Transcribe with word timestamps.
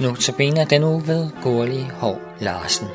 Notabene 0.00 0.66
den 0.70 0.84
uge 0.84 1.06
ved 1.06 1.28
Gurli 1.42 1.86
Hov 1.94 2.20
Larsen. 2.40 2.86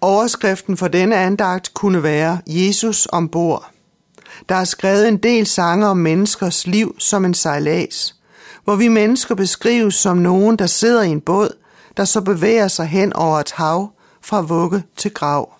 Overskriften 0.00 0.76
for 0.76 0.88
denne 0.88 1.16
andagt 1.16 1.74
kunne 1.74 2.02
være 2.02 2.40
Jesus 2.46 3.08
ombord. 3.12 3.70
Der 4.48 4.54
er 4.54 4.64
skrevet 4.64 5.08
en 5.08 5.16
del 5.16 5.46
sange 5.46 5.86
om 5.86 5.96
menneskers 5.96 6.66
liv 6.66 6.96
som 6.98 7.24
en 7.24 7.34
sejlads, 7.34 8.16
hvor 8.64 8.76
vi 8.76 8.88
mennesker 8.88 9.34
beskrives 9.34 9.94
som 9.94 10.16
nogen, 10.16 10.56
der 10.56 10.66
sidder 10.66 11.02
i 11.02 11.08
en 11.08 11.20
båd, 11.20 11.61
der 11.96 12.04
så 12.04 12.20
bevæger 12.20 12.68
sig 12.68 12.86
hen 12.86 13.12
over 13.12 13.38
et 13.38 13.52
hav 13.52 13.90
fra 14.22 14.40
vugge 14.40 14.82
til 14.96 15.14
grav. 15.14 15.52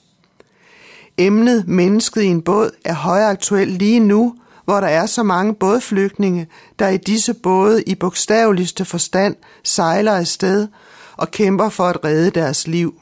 Emnet 1.19 1.69
mennesket 1.69 2.23
i 2.23 2.27
en 2.27 2.43
båd 2.43 2.71
er 2.85 2.95
højaktuelt 2.95 3.73
lige 3.73 4.01
nu, 4.01 4.35
hvor 4.65 4.81
der 4.81 4.89
er 4.89 5.07
så 5.07 5.23
mange 5.23 5.55
bådflygtninge, 5.55 6.47
der 6.79 6.89
i 6.89 6.97
disse 6.97 7.35
både 7.35 7.83
i 7.83 7.95
bogstaveligste 7.95 8.85
forstand 8.85 9.37
sejler 9.65 10.13
afsted 10.13 10.69
og 11.17 11.31
kæmper 11.31 11.69
for 11.69 11.85
at 11.85 12.05
redde 12.05 12.31
deres 12.31 12.67
liv. 12.67 12.95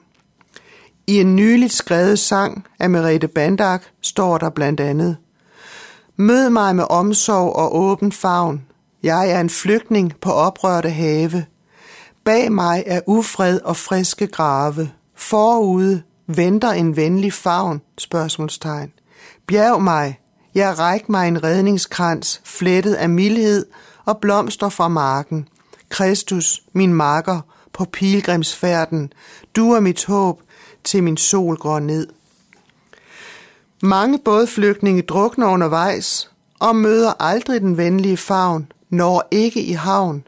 I 1.06 1.20
en 1.20 1.36
nyligt 1.36 1.72
skrevet 1.72 2.18
sang 2.18 2.66
af 2.78 2.90
Merete 2.90 3.28
Bandak 3.28 3.82
står 4.00 4.38
der 4.38 4.50
blandt 4.50 4.80
andet 4.80 5.16
Mød 6.16 6.50
mig 6.50 6.76
med 6.76 6.84
omsorg 6.90 7.56
og 7.56 7.76
åben 7.76 8.12
favn. 8.12 8.62
Jeg 9.02 9.30
er 9.30 9.40
en 9.40 9.50
flygtning 9.50 10.12
på 10.20 10.32
oprørte 10.32 10.90
have. 10.90 11.44
Bag 12.24 12.52
mig 12.52 12.82
er 12.86 13.00
ufred 13.06 13.60
og 13.60 13.76
friske 13.76 14.26
grave. 14.26 14.90
Forude 15.14 16.02
venter 16.26 16.70
en 16.70 16.96
venlig 16.96 17.32
favn, 17.32 17.80
spørgsmålstegn. 17.98 18.92
Bjerg 19.46 19.82
mig, 19.82 20.20
jeg 20.54 20.78
ræk 20.78 21.08
mig 21.08 21.28
en 21.28 21.44
redningskrans, 21.44 22.40
flettet 22.44 22.94
af 22.94 23.08
mildhed 23.08 23.66
og 24.04 24.18
blomster 24.18 24.68
fra 24.68 24.88
marken. 24.88 25.48
Kristus, 25.88 26.62
min 26.72 26.94
makker, 26.94 27.40
på 27.72 27.84
pilgrimsfærden, 27.84 29.12
du 29.56 29.72
er 29.72 29.80
mit 29.80 30.04
håb, 30.04 30.40
til 30.84 31.02
min 31.02 31.16
sol 31.16 31.56
går 31.56 31.78
ned. 31.78 32.06
Mange 33.82 34.18
bådflygtninge 34.18 35.02
drukner 35.02 35.46
undervejs 35.46 36.30
og 36.58 36.76
møder 36.76 37.12
aldrig 37.22 37.60
den 37.60 37.76
venlige 37.76 38.16
favn, 38.16 38.72
når 38.90 39.28
ikke 39.30 39.62
i 39.62 39.72
havn. 39.72 40.26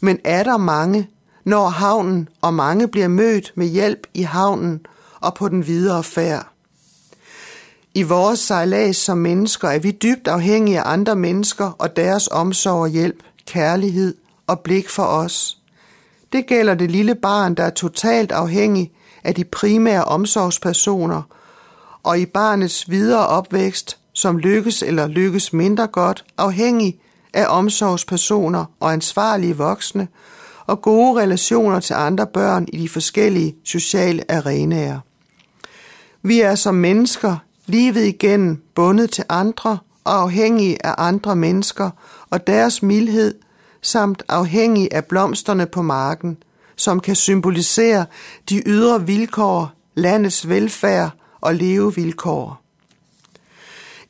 Men 0.00 0.18
er 0.24 0.42
der 0.42 0.56
mange, 0.56 1.08
når 1.44 1.68
havnen, 1.68 2.28
og 2.42 2.54
mange 2.54 2.88
bliver 2.88 3.08
mødt 3.08 3.52
med 3.54 3.66
hjælp 3.66 4.06
i 4.14 4.22
havnen 4.22 4.80
og 5.20 5.34
på 5.34 5.48
den 5.48 5.66
videre 5.66 6.04
færd. 6.04 6.46
I 7.94 8.02
vores 8.02 8.38
sejlads 8.38 8.96
som 8.96 9.18
mennesker 9.18 9.68
er 9.68 9.78
vi 9.78 9.90
dybt 9.90 10.28
afhængige 10.28 10.80
af 10.80 10.92
andre 10.92 11.16
mennesker 11.16 11.70
og 11.78 11.96
deres 11.96 12.28
omsorg 12.32 12.80
og 12.80 12.88
hjælp, 12.88 13.22
kærlighed 13.46 14.14
og 14.46 14.60
blik 14.60 14.88
for 14.88 15.02
os. 15.02 15.58
Det 16.32 16.46
gælder 16.46 16.74
det 16.74 16.90
lille 16.90 17.14
barn, 17.14 17.54
der 17.54 17.64
er 17.64 17.70
totalt 17.70 18.32
afhængig 18.32 18.92
af 19.24 19.34
de 19.34 19.44
primære 19.44 20.04
omsorgspersoner, 20.04 21.22
og 22.02 22.18
i 22.18 22.26
barnets 22.26 22.90
videre 22.90 23.26
opvækst, 23.26 23.98
som 24.12 24.38
lykkes 24.38 24.82
eller 24.82 25.06
lykkes 25.06 25.52
mindre 25.52 25.86
godt, 25.86 26.24
afhængig 26.38 27.00
af 27.34 27.46
omsorgspersoner 27.48 28.64
og 28.80 28.92
ansvarlige 28.92 29.56
voksne, 29.56 30.08
og 30.66 30.82
gode 30.82 31.20
relationer 31.20 31.80
til 31.80 31.94
andre 31.94 32.26
børn 32.26 32.66
i 32.72 32.78
de 32.78 32.88
forskellige 32.88 33.56
sociale 33.64 34.30
arenaer. 34.32 34.98
Vi 36.22 36.40
er 36.40 36.54
som 36.54 36.74
mennesker 36.74 37.36
livet 37.66 38.04
igennem 38.04 38.62
bundet 38.74 39.10
til 39.10 39.24
andre 39.28 39.78
og 40.04 40.22
afhængige 40.22 40.86
af 40.86 40.94
andre 40.98 41.36
mennesker 41.36 41.90
og 42.30 42.46
deres 42.46 42.82
mildhed, 42.82 43.34
samt 43.82 44.22
afhængige 44.28 44.94
af 44.94 45.04
blomsterne 45.04 45.66
på 45.66 45.82
marken, 45.82 46.36
som 46.76 47.00
kan 47.00 47.16
symbolisere 47.16 48.06
de 48.48 48.62
ydre 48.66 49.06
vilkår, 49.06 49.72
landets 49.94 50.48
velfærd 50.48 51.10
og 51.40 51.54
levevilkår. 51.54 52.60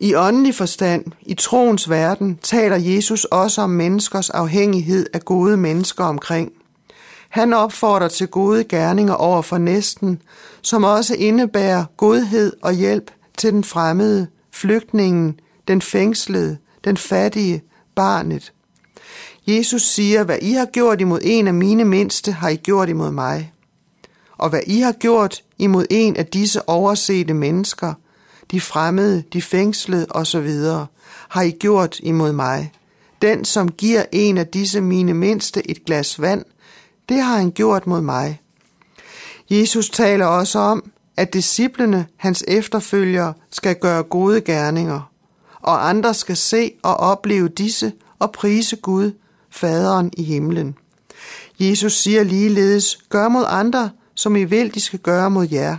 I 0.03 0.15
åndelig 0.15 0.55
forstand, 0.55 1.05
i 1.22 1.34
troens 1.34 1.91
verden, 1.91 2.38
taler 2.43 2.77
Jesus 2.77 3.25
også 3.25 3.62
om 3.62 3.71
menneskers 3.71 4.31
afhængighed 4.31 5.06
af 5.12 5.25
gode 5.25 5.56
mennesker 5.56 6.05
omkring. 6.05 6.53
Han 7.28 7.53
opfordrer 7.53 8.09
til 8.09 8.28
gode 8.28 8.65
gerninger 8.65 9.15
over 9.15 9.43
for 9.43 9.59
næsten, 9.59 10.22
som 10.62 10.84
også 10.84 11.15
indebærer 11.15 11.84
godhed 11.97 12.53
og 12.62 12.72
hjælp 12.72 13.10
til 13.39 13.53
den 13.53 13.65
fremmede, 13.65 14.27
flygtningen, 14.53 15.41
den 15.69 15.83
fængslede, 15.83 16.59
den 16.84 16.97
fattige, 16.97 17.62
barnet. 17.94 18.53
Jesus 19.47 19.83
siger, 19.83 20.25
hvad 20.25 20.39
I 20.43 20.53
har 20.53 20.66
gjort 20.66 21.00
imod 21.00 21.21
en 21.22 21.49
af 21.49 21.55
mine 21.55 21.84
mindste, 21.84 22.33
har 22.33 22.49
I 22.49 22.56
gjort 22.56 22.89
imod 22.89 23.10
mig. 23.10 23.53
Og 24.39 24.50
hvad 24.50 24.60
I 24.66 24.81
har 24.81 24.93
gjort 24.93 25.43
imod 25.59 25.87
en 25.91 26.16
af 26.16 26.27
disse 26.27 26.69
oversete 26.69 27.34
mennesker, 27.34 27.94
de 28.50 28.61
fremmede, 28.61 29.22
de 29.33 29.43
fængslede 29.43 30.06
osv., 30.11 30.50
har 31.28 31.43
I 31.43 31.50
gjort 31.50 31.99
imod 32.03 32.33
mig. 32.33 32.72
Den, 33.22 33.44
som 33.44 33.69
giver 33.69 34.05
en 34.12 34.38
af 34.38 34.47
disse 34.47 34.81
mine 34.81 35.15
mindste 35.15 35.71
et 35.71 35.84
glas 35.84 36.21
vand, 36.21 36.44
det 37.09 37.22
har 37.22 37.37
han 37.37 37.50
gjort 37.50 37.87
mod 37.87 38.00
mig. 38.00 38.41
Jesus 39.50 39.91
taler 39.91 40.27
også 40.27 40.59
om, 40.59 40.91
at 41.16 41.33
disciplene, 41.33 42.06
hans 42.16 42.44
efterfølgere, 42.49 43.34
skal 43.50 43.77
gøre 43.77 44.03
gode 44.03 44.41
gerninger, 44.41 45.10
og 45.60 45.89
andre 45.89 46.15
skal 46.15 46.37
se 46.37 46.72
og 46.83 46.97
opleve 46.97 47.49
disse 47.49 47.93
og 48.19 48.33
prise 48.33 48.77
Gud, 48.77 49.12
Faderen 49.50 50.10
i 50.16 50.22
himlen. 50.22 50.75
Jesus 51.60 51.93
siger 51.93 52.22
ligeledes, 52.22 52.99
gør 53.09 53.28
mod 53.28 53.44
andre, 53.49 53.91
som 54.15 54.37
I 54.37 54.44
vil, 54.44 54.75
de 54.75 54.81
skal 54.81 54.99
gøre 54.99 55.31
mod 55.31 55.49
jer. 55.53 55.77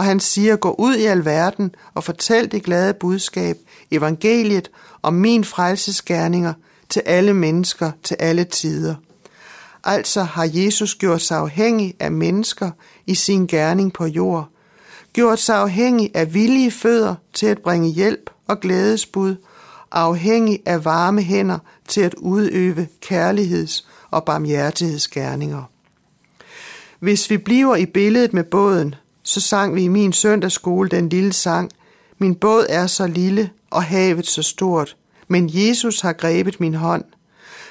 Og 0.00 0.06
han 0.06 0.20
siger, 0.20 0.56
gå 0.56 0.74
ud 0.78 0.94
i 0.94 1.04
alverden 1.04 1.74
og 1.94 2.04
fortæl 2.04 2.52
det 2.52 2.62
glade 2.62 2.94
budskab, 2.94 3.56
evangeliet 3.90 4.70
om 5.02 5.14
min 5.14 5.44
frelsesgerninger 5.44 6.52
til 6.88 7.02
alle 7.06 7.34
mennesker 7.34 7.90
til 8.02 8.16
alle 8.20 8.44
tider. 8.44 8.94
Altså 9.84 10.22
har 10.22 10.48
Jesus 10.52 10.94
gjort 10.94 11.22
sig 11.22 11.38
afhængig 11.38 11.94
af 11.98 12.12
mennesker 12.12 12.70
i 13.06 13.14
sin 13.14 13.46
gerning 13.46 13.92
på 13.92 14.06
jord, 14.06 14.48
gjort 15.12 15.38
sig 15.38 15.56
afhængig 15.56 16.10
af 16.14 16.34
villige 16.34 16.70
fødder 16.70 17.14
til 17.32 17.46
at 17.46 17.58
bringe 17.58 17.88
hjælp 17.88 18.30
og 18.46 18.60
glædesbud, 18.60 19.36
afhængig 19.90 20.60
af 20.66 20.84
varme 20.84 21.22
hænder 21.22 21.58
til 21.88 22.00
at 22.00 22.14
udøve 22.14 22.88
kærligheds- 23.00 23.86
og 24.10 24.24
barmhjertighedsgerninger. 24.24 25.62
Hvis 27.00 27.30
vi 27.30 27.36
bliver 27.36 27.76
i 27.76 27.86
billedet 27.86 28.32
med 28.32 28.44
båden, 28.44 28.94
så 29.30 29.40
sang 29.40 29.74
vi 29.74 29.84
i 29.84 29.88
min 29.88 30.12
søndagsskole 30.12 30.88
den 30.88 31.08
lille 31.08 31.32
sang, 31.32 31.70
Min 32.18 32.34
båd 32.34 32.66
er 32.68 32.86
så 32.86 33.06
lille 33.06 33.50
og 33.70 33.82
havet 33.82 34.26
så 34.26 34.42
stort, 34.42 34.96
men 35.28 35.50
Jesus 35.52 36.00
har 36.00 36.12
grebet 36.12 36.60
min 36.60 36.74
hånd. 36.74 37.04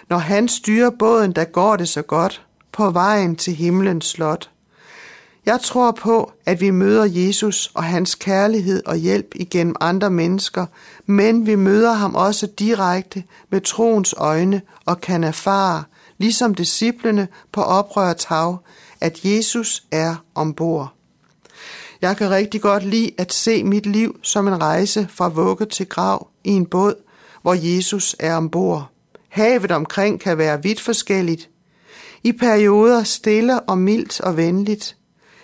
Når 0.10 0.18
han 0.18 0.48
styrer 0.48 0.90
båden, 0.90 1.32
der 1.32 1.44
går 1.44 1.76
det 1.76 1.90
så 1.90 2.02
godt, 2.02 2.42
på 2.72 2.90
vejen 2.90 3.36
til 3.36 3.56
himlens 3.56 4.06
slot. 4.06 4.50
Jeg 5.46 5.60
tror 5.64 5.92
på, 5.92 6.32
at 6.46 6.62
vi 6.62 6.70
møder 6.70 7.06
Jesus 7.06 7.72
og 7.74 7.84
hans 7.84 8.16
kærlighed 8.16 8.84
og 8.86 8.96
hjælp 8.96 9.32
igennem 9.36 9.76
andre 9.80 10.10
mennesker, 10.10 10.66
men 11.06 11.46
vi 11.46 11.56
møder 11.56 11.94
ham 11.94 12.16
også 12.16 12.48
direkte 12.60 13.24
med 13.50 13.62
troens 13.62 14.16
øjne 14.18 14.62
og 14.86 15.02
kan 15.02 15.24
erfare, 15.24 15.84
ligesom 16.18 16.56
disciplene 16.56 17.28
på 17.52 17.62
oprørt 17.62 18.26
hav, 18.26 18.58
at 19.02 19.26
Jesus 19.26 19.84
er 19.92 20.16
ombord. 20.36 20.99
Jeg 22.02 22.18
kan 22.18 22.30
rigtig 22.30 22.62
godt 22.62 22.86
lide 22.86 23.12
at 23.18 23.34
se 23.34 23.64
mit 23.64 23.86
liv 23.86 24.20
som 24.24 24.48
en 24.48 24.62
rejse 24.62 25.08
fra 25.10 25.28
vugge 25.28 25.66
til 25.66 25.86
grav 25.86 26.28
i 26.44 26.50
en 26.50 26.66
båd, 26.66 26.96
hvor 27.42 27.54
Jesus 27.54 28.16
er 28.20 28.36
ombord. 28.36 28.90
Havet 29.30 29.72
omkring 29.72 30.20
kan 30.20 30.38
være 30.38 30.64
vidt 30.64 30.82
forskelligt. 30.82 31.50
I 32.24 32.32
perioder 32.32 33.04
stille 33.04 33.60
og 33.60 33.78
mildt 33.78 34.22
og 34.22 34.38
venligt. 34.38 34.96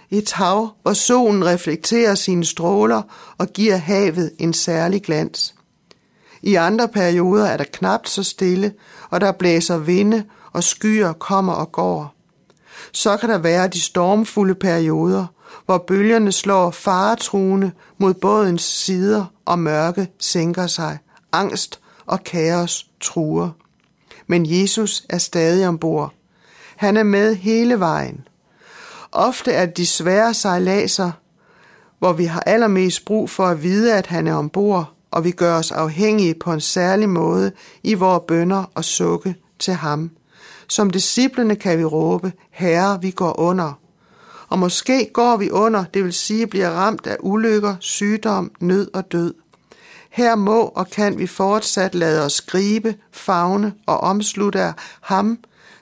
Et 0.10 0.32
hav, 0.32 0.70
hvor 0.82 0.94
solen 0.94 1.46
reflekterer 1.46 2.16
sine 2.16 2.46
stråler 2.46 3.02
og 3.38 3.48
giver 3.48 3.76
havet 3.76 4.32
en 4.40 4.54
særlig 4.54 5.02
glans. 5.02 5.56
I 6.42 6.56
andre 6.56 6.88
perioder 6.88 7.46
er 7.46 7.58
der 7.58 7.64
knapt 7.64 8.10
så 8.10 8.24
stille, 8.24 8.74
og 9.10 9.22
der 9.22 9.32
blæser 9.32 9.78
vinde, 9.78 10.24
og 10.54 10.64
skyer 10.64 11.14
kommer 11.14 11.54
og 11.54 11.72
går. 11.72 12.16
Så 12.92 13.18
kan 13.18 13.30
der 13.30 13.38
være 13.38 13.68
de 13.68 13.82
stormfulde 13.82 14.56
perioder, 14.56 15.26
hvor 15.66 15.78
bølgerne 15.78 16.32
slår 16.32 16.72
faretruende 16.72 17.72
mod 17.98 18.14
bådens 18.14 18.62
sider, 18.62 19.26
og 19.46 19.60
mørke 19.60 20.08
sænker 20.20 20.68
sig. 20.68 20.98
Angst 21.32 21.80
og 22.06 22.24
kaos 22.24 22.86
truer. 23.02 23.50
Men 24.28 24.46
Jesus 24.46 25.06
er 25.10 25.18
stadig 25.18 25.68
ombord. 25.68 26.14
Han 26.76 26.98
er 26.98 27.04
med 27.04 27.36
hele 27.36 27.80
vejen. 27.80 28.28
Ofte 29.12 29.52
er 29.52 29.66
de 29.66 29.86
svære 29.86 30.34
sejladser, 30.34 31.12
hvor 32.00 32.14
vi 32.14 32.26
har 32.26 32.42
allermest 32.42 33.06
brug 33.06 33.30
for 33.30 33.46
at 33.46 33.64
vide, 33.64 33.94
at 33.96 34.08
han 34.08 34.28
er 34.28 34.34
ombord, 34.34 34.94
og 35.12 35.24
vi 35.24 35.32
gør 35.32 35.58
os 35.58 35.72
afhængige 35.72 36.36
på 36.36 36.54
en 36.54 36.62
særlig 36.62 37.10
måde 37.10 37.52
i 37.84 37.94
vores 37.94 38.24
bønder 38.28 38.64
og 38.76 38.86
sukke 38.86 39.36
til 39.60 39.74
ham. 39.74 40.12
Som 40.68 40.90
disciplene 40.90 41.56
kan 41.56 41.80
vi 41.80 41.86
råbe, 41.86 42.34
Herre, 42.52 43.02
vi 43.02 43.12
går 43.12 43.40
under. 43.40 43.80
Og 44.50 44.60
måske 44.60 45.10
går 45.14 45.38
vi 45.38 45.50
under, 45.50 45.86
det 45.94 46.04
vil 46.04 46.14
sige 46.14 46.48
bliver 46.48 46.70
ramt 46.70 47.08
af 47.08 47.18
ulykker, 47.20 47.76
sygdom, 47.80 48.52
nød 48.60 48.90
og 48.94 49.12
død. 49.12 49.34
Her 50.10 50.36
må 50.36 50.62
og 50.62 50.90
kan 50.90 51.18
vi 51.20 51.28
fortsat 51.28 51.96
lade 51.96 52.26
os 52.26 52.42
gribe, 52.42 52.96
fagne 53.12 53.74
og 53.86 54.00
omslutte 54.00 54.62
af 54.62 54.74
ham, 55.02 55.40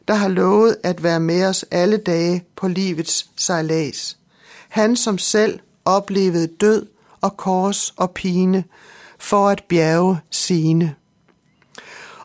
der 0.07 0.13
har 0.13 0.27
lovet 0.27 0.77
at 0.83 1.03
være 1.03 1.19
med 1.19 1.45
os 1.45 1.65
alle 1.71 1.97
dage 1.97 2.45
på 2.55 2.67
livets 2.67 3.29
sejlads. 3.35 4.17
Han 4.69 4.95
som 4.95 5.17
selv 5.17 5.59
oplevede 5.85 6.47
død 6.47 6.85
og 7.21 7.37
kors 7.37 7.93
og 7.97 8.11
pine 8.11 8.63
for 9.19 9.49
at 9.49 9.63
bjerge 9.69 10.17
sine. 10.31 10.95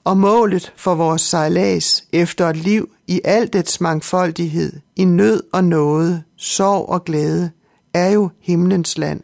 Og 0.09 0.19
målet 0.19 0.73
for 0.77 0.95
vores 0.95 1.23
sejlads 1.23 2.05
efter 2.13 2.47
et 2.49 2.57
liv 2.57 2.89
i 3.07 3.21
al 3.25 3.53
dets 3.53 3.81
mangfoldighed, 3.81 4.73
i 4.97 5.05
nød 5.05 5.43
og 5.53 5.65
nåde, 5.65 6.23
sorg 6.37 6.89
og 6.89 7.05
glæde, 7.05 7.51
er 7.95 8.11
jo 8.11 8.31
himlens 8.41 8.99
land. 8.99 9.21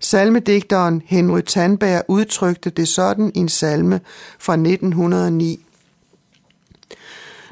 Salmedigteren 0.00 1.02
Henry 1.06 1.40
Tandberg 1.40 2.02
udtrykte 2.08 2.70
det 2.70 2.88
sådan 2.88 3.32
i 3.34 3.38
en 3.38 3.48
salme 3.48 4.00
fra 4.38 4.52
1909. 4.52 5.66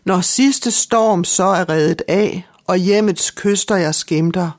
Når 0.04 0.20
sidste 0.20 0.70
storm 0.70 1.24
så 1.24 1.44
er 1.44 1.68
reddet 1.68 2.02
af, 2.08 2.46
og 2.66 2.76
hjemmets 2.76 3.30
kyster 3.30 3.76
jeg 3.76 3.94
skimter, 3.94 4.50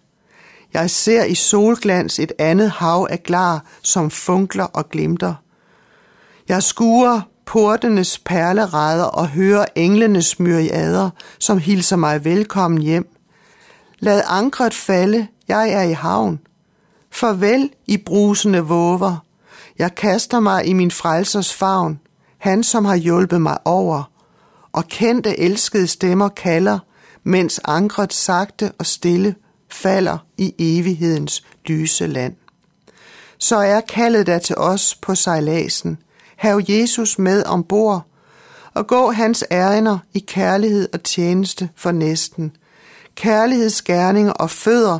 jeg 0.73 0.89
ser 0.89 1.23
i 1.23 1.35
solglans 1.35 2.19
et 2.19 2.31
andet 2.39 2.71
hav 2.71 3.07
af 3.09 3.23
klar, 3.23 3.65
som 3.83 4.09
funkler 4.09 4.65
og 4.65 4.89
glimter. 4.89 5.33
Jeg 6.47 6.63
skuer 6.63 7.21
portenes 7.47 8.19
perleræder 8.19 9.03
og 9.03 9.27
hører 9.27 9.65
englenes 9.75 10.39
myriader, 10.39 11.09
som 11.39 11.57
hilser 11.57 11.95
mig 11.95 12.25
velkommen 12.25 12.81
hjem. 12.81 13.07
Lad 13.99 14.21
ankret 14.27 14.73
falde, 14.73 15.27
jeg 15.47 15.69
er 15.69 15.81
i 15.81 15.91
havn. 15.91 16.39
Farvel 17.11 17.69
i 17.85 17.97
brusende 17.97 18.59
våver. 18.59 19.17
Jeg 19.79 19.95
kaster 19.95 20.39
mig 20.39 20.65
i 20.65 20.73
min 20.73 20.91
frelsers 20.91 21.53
favn, 21.53 21.99
han 22.37 22.63
som 22.63 22.85
har 22.85 22.95
hjulpet 22.95 23.41
mig 23.41 23.57
over. 23.65 24.11
Og 24.71 24.85
kendte 24.87 25.39
elskede 25.39 25.87
stemmer 25.87 26.29
kalder, 26.29 26.79
mens 27.23 27.61
ankret 27.65 28.13
sagte 28.13 28.71
og 28.79 28.85
stille 28.85 29.35
falder 29.71 30.17
i 30.37 30.55
evighedens 30.59 31.43
lyse 31.65 32.07
land. 32.07 32.35
Så 33.39 33.57
er 33.57 33.81
kaldet 33.81 34.27
der 34.27 34.39
til 34.39 34.57
os 34.57 34.95
på 34.95 35.15
sejladsen 35.15 35.97
have 36.37 36.63
Jesus 36.69 37.19
med 37.19 37.43
ombord, 37.45 38.01
og 38.73 38.87
gå 38.87 39.11
hans 39.11 39.43
ærender 39.51 39.97
i 40.13 40.19
kærlighed 40.19 40.89
og 40.93 41.03
tjeneste 41.03 41.69
for 41.75 41.91
næsten. 41.91 42.51
Kærlighedsgærninger 43.15 44.31
og 44.31 44.49
fødder, 44.49 44.99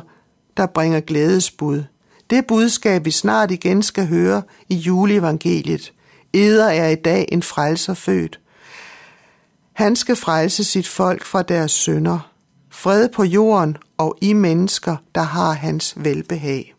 der 0.56 0.66
bringer 0.66 1.00
glædesbud. 1.00 1.84
Det 2.30 2.46
budskab, 2.46 3.04
vi 3.04 3.10
snart 3.10 3.50
igen 3.50 3.82
skal 3.82 4.06
høre 4.06 4.42
i 4.68 4.74
juleevangeliet. 4.74 5.92
Eder 6.32 6.68
er 6.68 6.88
i 6.88 6.94
dag 6.94 7.28
en 7.32 7.42
frelser 7.42 7.94
født. 7.94 8.40
Han 9.72 9.96
skal 9.96 10.16
frelse 10.16 10.64
sit 10.64 10.88
folk 10.88 11.24
fra 11.24 11.42
deres 11.42 11.72
synder. 11.72 12.32
Fred 12.70 13.08
på 13.08 13.24
jorden 13.24 13.76
og 13.98 14.18
i 14.20 14.32
mennesker, 14.32 14.96
der 15.14 15.22
har 15.22 15.52
hans 15.52 15.94
velbehag. 15.96 16.74